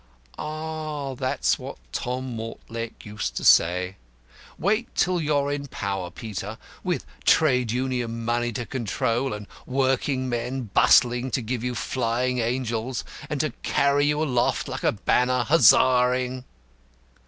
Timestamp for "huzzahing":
15.43-16.45